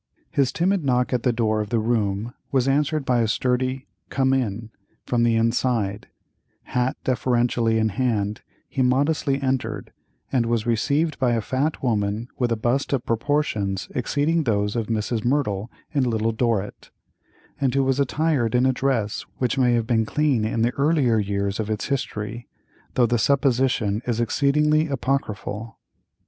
His 0.31 0.51
timid 0.51 0.83
knock 0.83 1.13
at 1.13 1.21
the 1.21 1.31
door 1.31 1.61
of 1.61 1.69
the 1.69 1.77
room 1.77 2.33
was 2.51 2.67
answered 2.67 3.05
by 3.05 3.19
a 3.21 3.27
sturdy 3.27 3.85
"Come 4.09 4.33
in," 4.33 4.71
from 5.05 5.21
the 5.21 5.35
inside; 5.35 6.07
hat 6.63 6.97
deferentially 7.03 7.77
in 7.77 7.89
hand 7.89 8.41
he 8.67 8.81
modestly 8.81 9.39
entered, 9.39 9.91
and 10.31 10.47
was 10.47 10.65
received 10.65 11.19
by 11.19 11.33
a 11.33 11.39
fat 11.39 11.83
woman 11.83 12.29
with 12.39 12.51
a 12.51 12.55
bust 12.55 12.93
of 12.93 13.05
proportions 13.05 13.89
exceeding 13.93 14.45
those 14.45 14.75
of 14.75 14.87
Mrs. 14.87 15.23
Merdle 15.23 15.69
in 15.93 16.03
"Little 16.05 16.31
Dorrit," 16.31 16.89
and 17.59 17.75
who 17.75 17.83
was 17.83 17.99
attired 17.99 18.55
in 18.55 18.65
a 18.65 18.73
dress 18.73 19.23
which 19.37 19.59
may 19.59 19.73
have 19.75 19.85
been 19.85 20.07
clean 20.07 20.45
in 20.45 20.63
the 20.63 20.73
earlier 20.79 21.19
years 21.19 21.59
of 21.59 21.69
its 21.69 21.89
history, 21.89 22.47
though 22.95 23.05
the 23.05 23.19
supposition 23.19 24.01
is 24.07 24.19
exceedingly 24.19 24.87
apocryphal. 24.87 25.77